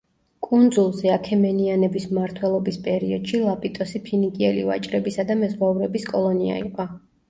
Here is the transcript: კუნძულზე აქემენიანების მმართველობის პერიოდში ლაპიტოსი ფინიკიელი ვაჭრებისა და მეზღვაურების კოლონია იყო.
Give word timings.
კუნძულზე 0.45 1.11
აქემენიანების 1.15 2.09
მმართველობის 2.15 2.81
პერიოდში 2.89 3.45
ლაპიტოსი 3.45 4.05
ფინიკიელი 4.11 4.69
ვაჭრებისა 4.73 5.31
და 5.33 5.41
მეზღვაურების 5.47 6.13
კოლონია 6.15 6.63
იყო. 6.69 6.95